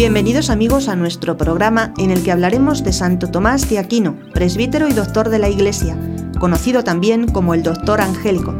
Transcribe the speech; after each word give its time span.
Bienvenidos 0.00 0.48
amigos 0.48 0.88
a 0.88 0.96
nuestro 0.96 1.36
programa 1.36 1.92
en 1.98 2.10
el 2.10 2.22
que 2.22 2.32
hablaremos 2.32 2.82
de 2.82 2.92
Santo 2.92 3.30
Tomás 3.30 3.68
de 3.68 3.78
Aquino, 3.78 4.16
presbítero 4.32 4.88
y 4.88 4.94
doctor 4.94 5.28
de 5.28 5.38
la 5.38 5.50
Iglesia, 5.50 5.94
conocido 6.38 6.82
también 6.82 7.28
como 7.28 7.52
el 7.52 7.62
Doctor 7.62 8.00
Angélico. 8.00 8.54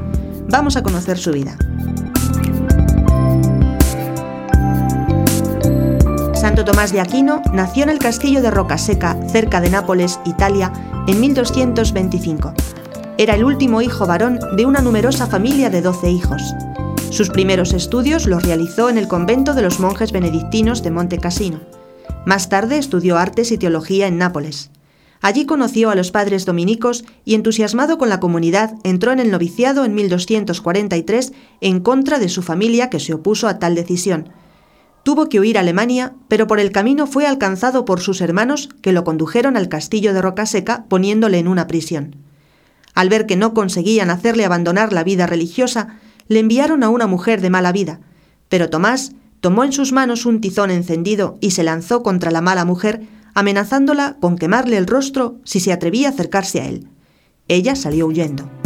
Vamos 0.48 0.76
a 0.76 0.82
conocer 0.82 1.16
su 1.16 1.32
vida. 1.32 1.56
Santo 6.40 6.64
Tomás 6.64 6.90
de 6.90 7.02
Aquino 7.02 7.42
nació 7.52 7.82
en 7.82 7.90
el 7.90 7.98
castillo 7.98 8.40
de 8.40 8.50
Rocaseca, 8.50 9.14
cerca 9.28 9.60
de 9.60 9.68
Nápoles, 9.68 10.18
Italia, 10.24 10.72
en 11.06 11.20
1225. 11.20 12.54
Era 13.18 13.34
el 13.34 13.44
último 13.44 13.82
hijo 13.82 14.06
varón 14.06 14.40
de 14.56 14.64
una 14.64 14.80
numerosa 14.80 15.26
familia 15.26 15.68
de 15.68 15.82
12 15.82 16.10
hijos. 16.10 16.42
Sus 17.10 17.28
primeros 17.28 17.74
estudios 17.74 18.24
los 18.24 18.42
realizó 18.42 18.88
en 18.88 18.96
el 18.96 19.06
convento 19.06 19.52
de 19.52 19.60
los 19.60 19.80
monjes 19.80 20.12
benedictinos 20.12 20.82
de 20.82 20.90
Monte 20.90 21.18
Cassino. 21.18 21.60
Más 22.24 22.48
tarde 22.48 22.78
estudió 22.78 23.18
artes 23.18 23.52
y 23.52 23.58
teología 23.58 24.06
en 24.06 24.16
Nápoles. 24.16 24.70
Allí 25.20 25.44
conoció 25.44 25.90
a 25.90 25.94
los 25.94 26.10
padres 26.10 26.46
dominicos 26.46 27.04
y 27.26 27.34
entusiasmado 27.34 27.98
con 27.98 28.08
la 28.08 28.18
comunidad 28.18 28.76
entró 28.82 29.12
en 29.12 29.20
el 29.20 29.30
noviciado 29.30 29.84
en 29.84 29.94
1243 29.94 31.34
en 31.60 31.80
contra 31.80 32.18
de 32.18 32.30
su 32.30 32.40
familia 32.40 32.88
que 32.88 32.98
se 32.98 33.12
opuso 33.12 33.46
a 33.46 33.58
tal 33.58 33.74
decisión. 33.74 34.30
Tuvo 35.02 35.28
que 35.28 35.40
huir 35.40 35.56
a 35.56 35.62
Alemania, 35.62 36.14
pero 36.28 36.46
por 36.46 36.60
el 36.60 36.72
camino 36.72 37.06
fue 37.06 37.26
alcanzado 37.26 37.84
por 37.84 38.00
sus 38.00 38.20
hermanos 38.20 38.68
que 38.82 38.92
lo 38.92 39.02
condujeron 39.04 39.56
al 39.56 39.68
castillo 39.68 40.12
de 40.12 40.20
Rocaseca 40.20 40.84
poniéndole 40.88 41.38
en 41.38 41.48
una 41.48 41.66
prisión. 41.66 42.16
Al 42.94 43.08
ver 43.08 43.26
que 43.26 43.36
no 43.36 43.54
conseguían 43.54 44.10
hacerle 44.10 44.44
abandonar 44.44 44.92
la 44.92 45.04
vida 45.04 45.26
religiosa, 45.26 45.98
le 46.28 46.40
enviaron 46.40 46.82
a 46.82 46.90
una 46.90 47.06
mujer 47.06 47.40
de 47.40 47.50
mala 47.50 47.72
vida, 47.72 48.00
pero 48.48 48.68
Tomás 48.68 49.12
tomó 49.40 49.64
en 49.64 49.72
sus 49.72 49.92
manos 49.92 50.26
un 50.26 50.40
tizón 50.40 50.70
encendido 50.70 51.38
y 51.40 51.52
se 51.52 51.64
lanzó 51.64 52.02
contra 52.02 52.30
la 52.30 52.42
mala 52.42 52.64
mujer, 52.64 53.02
amenazándola 53.32 54.16
con 54.20 54.36
quemarle 54.36 54.76
el 54.76 54.86
rostro 54.86 55.36
si 55.44 55.60
se 55.60 55.72
atrevía 55.72 56.08
a 56.08 56.10
acercarse 56.10 56.60
a 56.60 56.66
él. 56.68 56.88
Ella 57.48 57.74
salió 57.74 58.06
huyendo. 58.06 58.59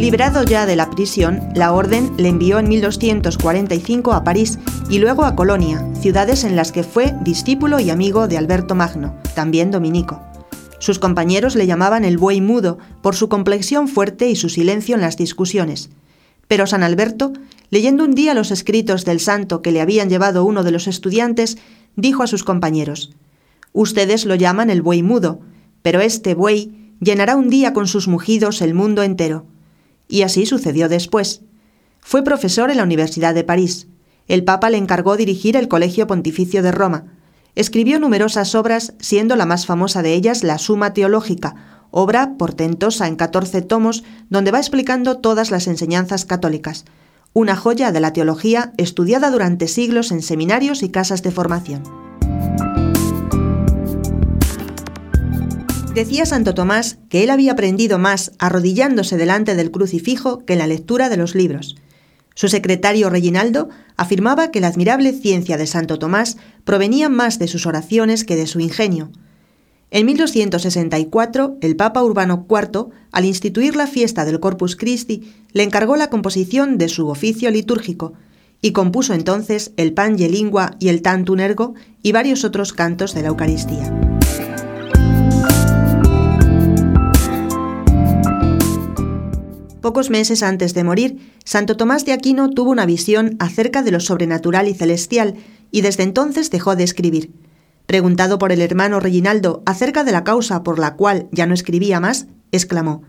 Librado 0.00 0.44
ya 0.44 0.64
de 0.64 0.76
la 0.76 0.88
prisión, 0.88 1.40
la 1.54 1.74
orden 1.74 2.10
le 2.16 2.30
envió 2.30 2.58
en 2.58 2.70
1245 2.70 4.14
a 4.14 4.24
París 4.24 4.58
y 4.88 4.98
luego 4.98 5.26
a 5.26 5.36
Colonia, 5.36 5.86
ciudades 6.00 6.44
en 6.44 6.56
las 6.56 6.72
que 6.72 6.84
fue 6.84 7.14
discípulo 7.20 7.80
y 7.80 7.90
amigo 7.90 8.26
de 8.26 8.38
Alberto 8.38 8.74
Magno, 8.74 9.14
también 9.34 9.70
dominico. 9.70 10.22
Sus 10.78 10.98
compañeros 10.98 11.54
le 11.54 11.66
llamaban 11.66 12.06
el 12.06 12.16
buey 12.16 12.40
mudo 12.40 12.78
por 13.02 13.14
su 13.14 13.28
complexión 13.28 13.88
fuerte 13.88 14.30
y 14.30 14.36
su 14.36 14.48
silencio 14.48 14.94
en 14.94 15.02
las 15.02 15.18
discusiones. 15.18 15.90
Pero 16.48 16.66
San 16.66 16.82
Alberto, 16.82 17.34
leyendo 17.68 18.02
un 18.02 18.14
día 18.14 18.32
los 18.32 18.52
escritos 18.52 19.04
del 19.04 19.20
santo 19.20 19.60
que 19.60 19.70
le 19.70 19.82
habían 19.82 20.08
llevado 20.08 20.46
uno 20.46 20.62
de 20.62 20.70
los 20.70 20.86
estudiantes, 20.86 21.58
dijo 21.94 22.22
a 22.22 22.26
sus 22.26 22.42
compañeros, 22.42 23.12
Ustedes 23.74 24.24
lo 24.24 24.34
llaman 24.34 24.70
el 24.70 24.80
buey 24.80 25.02
mudo, 25.02 25.40
pero 25.82 26.00
este 26.00 26.32
buey 26.32 26.94
llenará 27.00 27.36
un 27.36 27.50
día 27.50 27.74
con 27.74 27.86
sus 27.86 28.08
mugidos 28.08 28.62
el 28.62 28.72
mundo 28.72 29.02
entero. 29.02 29.49
Y 30.10 30.22
así 30.22 30.44
sucedió 30.44 30.88
después. 30.88 31.42
Fue 32.00 32.24
profesor 32.24 32.70
en 32.70 32.78
la 32.78 32.82
Universidad 32.82 33.32
de 33.32 33.44
París. 33.44 33.86
El 34.26 34.44
Papa 34.44 34.68
le 34.68 34.76
encargó 34.76 35.16
dirigir 35.16 35.56
el 35.56 35.68
Colegio 35.68 36.08
Pontificio 36.08 36.62
de 36.62 36.72
Roma. 36.72 37.04
Escribió 37.54 38.00
numerosas 38.00 38.54
obras, 38.56 38.94
siendo 38.98 39.36
la 39.36 39.46
más 39.46 39.66
famosa 39.66 40.02
de 40.02 40.14
ellas 40.14 40.42
la 40.42 40.58
Suma 40.58 40.94
Teológica, 40.94 41.86
obra 41.92 42.36
portentosa 42.36 43.06
en 43.06 43.16
14 43.16 43.62
tomos 43.62 44.02
donde 44.28 44.50
va 44.50 44.58
explicando 44.58 45.18
todas 45.18 45.52
las 45.52 45.68
enseñanzas 45.68 46.24
católicas, 46.24 46.84
una 47.32 47.54
joya 47.54 47.92
de 47.92 48.00
la 48.00 48.12
teología 48.12 48.72
estudiada 48.76 49.30
durante 49.30 49.68
siglos 49.68 50.10
en 50.10 50.22
seminarios 50.22 50.82
y 50.82 50.88
casas 50.88 51.22
de 51.22 51.30
formación. 51.30 52.09
Decía 55.94 56.24
Santo 56.24 56.54
Tomás 56.54 56.98
que 57.08 57.24
él 57.24 57.30
había 57.30 57.52
aprendido 57.52 57.98
más 57.98 58.30
arrodillándose 58.38 59.16
delante 59.16 59.56
del 59.56 59.72
crucifijo 59.72 60.44
que 60.46 60.52
en 60.52 60.60
la 60.60 60.68
lectura 60.68 61.08
de 61.08 61.16
los 61.16 61.34
libros. 61.34 61.74
Su 62.36 62.48
secretario 62.48 63.10
Reginaldo 63.10 63.68
afirmaba 63.96 64.52
que 64.52 64.60
la 64.60 64.68
admirable 64.68 65.12
ciencia 65.12 65.56
de 65.56 65.66
Santo 65.66 65.98
Tomás 65.98 66.36
provenía 66.64 67.08
más 67.08 67.40
de 67.40 67.48
sus 67.48 67.66
oraciones 67.66 68.24
que 68.24 68.36
de 68.36 68.46
su 68.46 68.60
ingenio. 68.60 69.10
En 69.90 70.06
1264, 70.06 71.56
el 71.60 71.74
Papa 71.74 72.04
Urbano 72.04 72.46
IV, 72.48 72.90
al 73.10 73.24
instituir 73.24 73.74
la 73.74 73.88
fiesta 73.88 74.24
del 74.24 74.38
Corpus 74.38 74.76
Christi, 74.76 75.34
le 75.52 75.64
encargó 75.64 75.96
la 75.96 76.08
composición 76.08 76.78
de 76.78 76.88
su 76.88 77.08
oficio 77.08 77.50
litúrgico 77.50 78.12
y 78.62 78.70
compuso 78.70 79.12
entonces 79.12 79.72
el 79.76 79.92
Pange 79.92 80.28
Lingua 80.28 80.76
y 80.78 80.88
el 80.88 81.02
Tantum 81.02 81.40
Ergo 81.40 81.74
y 82.02 82.12
varios 82.12 82.44
otros 82.44 82.72
cantos 82.72 83.12
de 83.12 83.22
la 83.22 83.28
Eucaristía. 83.28 84.09
Pocos 89.90 90.08
meses 90.08 90.44
antes 90.44 90.72
de 90.72 90.84
morir, 90.84 91.18
Santo 91.44 91.76
Tomás 91.76 92.04
de 92.04 92.12
Aquino 92.12 92.48
tuvo 92.48 92.70
una 92.70 92.86
visión 92.86 93.34
acerca 93.40 93.82
de 93.82 93.90
lo 93.90 93.98
sobrenatural 93.98 94.68
y 94.68 94.74
celestial, 94.74 95.34
y 95.72 95.80
desde 95.80 96.04
entonces 96.04 96.48
dejó 96.48 96.76
de 96.76 96.84
escribir. 96.84 97.32
Preguntado 97.86 98.38
por 98.38 98.52
el 98.52 98.60
hermano 98.60 99.00
Reginaldo 99.00 99.64
acerca 99.66 100.04
de 100.04 100.12
la 100.12 100.22
causa 100.22 100.62
por 100.62 100.78
la 100.78 100.94
cual 100.94 101.26
ya 101.32 101.46
no 101.46 101.54
escribía 101.54 101.98
más, 101.98 102.28
exclamó, 102.52 103.02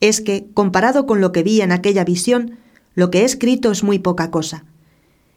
Es 0.00 0.22
que, 0.22 0.46
comparado 0.54 1.04
con 1.04 1.20
lo 1.20 1.30
que 1.30 1.42
vi 1.42 1.60
en 1.60 1.72
aquella 1.72 2.04
visión, 2.04 2.56
lo 2.94 3.10
que 3.10 3.20
he 3.20 3.24
escrito 3.24 3.70
es 3.70 3.84
muy 3.84 3.98
poca 3.98 4.30
cosa. 4.30 4.64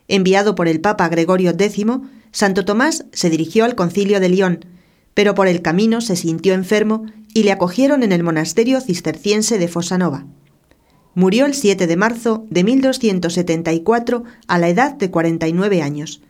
Enviado 0.07 0.55
por 0.55 0.69
el 0.69 0.79
Papa 0.79 1.09
Gregorio 1.09 1.51
X, 1.51 1.85
Santo 2.31 2.63
Tomás 2.63 3.03
se 3.11 3.29
dirigió 3.29 3.65
al 3.65 3.75
concilio 3.75 4.21
de 4.21 4.29
León, 4.29 4.65
pero 5.13 5.35
por 5.35 5.49
el 5.49 5.61
camino 5.61 5.99
se 5.99 6.15
sintió 6.15 6.53
enfermo 6.53 7.05
y 7.33 7.43
le 7.43 7.51
acogieron 7.51 8.03
en 8.03 8.13
el 8.13 8.23
monasterio 8.23 8.79
cisterciense 8.79 9.59
de 9.59 9.67
Fosanova. 9.67 10.27
Murió 11.17 11.47
el 11.47 11.55
7 11.55 11.87
de 11.87 11.97
marzo 11.97 12.45
de 12.51 12.63
1274 12.63 14.23
a 14.45 14.59
la 14.59 14.69
edad 14.69 14.93
de 14.93 15.09
49 15.09 15.81
años. 15.81 16.21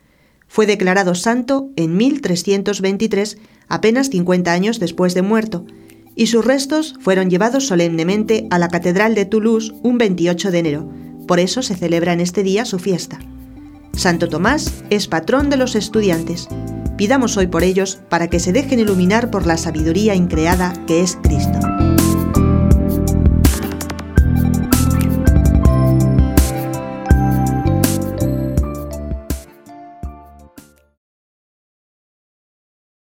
Fue 0.46 0.64
declarado 0.64 1.14
santo 1.14 1.68
en 1.76 1.94
1323, 1.98 3.36
apenas 3.68 4.08
50 4.08 4.50
años 4.50 4.80
después 4.80 5.12
de 5.12 5.20
muerto, 5.20 5.66
y 6.14 6.28
sus 6.28 6.42
restos 6.42 6.94
fueron 7.00 7.28
llevados 7.28 7.66
solemnemente 7.66 8.46
a 8.48 8.58
la 8.58 8.68
Catedral 8.68 9.14
de 9.14 9.26
Toulouse 9.26 9.74
un 9.82 9.98
28 9.98 10.50
de 10.50 10.58
enero. 10.58 10.90
Por 11.26 11.38
eso 11.38 11.60
se 11.60 11.76
celebra 11.76 12.14
en 12.14 12.20
este 12.20 12.42
día 12.42 12.64
su 12.64 12.78
fiesta. 12.78 13.18
Santo 13.92 14.30
Tomás 14.30 14.72
es 14.88 15.06
patrón 15.06 15.50
de 15.50 15.58
los 15.58 15.74
estudiantes. 15.74 16.48
Pidamos 16.96 17.36
hoy 17.36 17.48
por 17.48 17.62
ellos 17.62 18.00
para 18.08 18.28
que 18.28 18.40
se 18.40 18.54
dejen 18.54 18.80
iluminar 18.80 19.30
por 19.30 19.46
la 19.46 19.58
sabiduría 19.58 20.14
increada 20.14 20.72
que 20.86 21.02
es 21.02 21.18
Cristo. 21.22 21.58